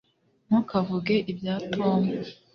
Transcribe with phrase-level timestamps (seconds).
[0.47, 2.01] ntukavuge ibya tom